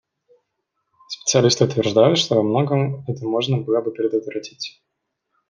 [1.09, 4.81] Специалисты утверждают, что во многом это можно было бы предотвратить.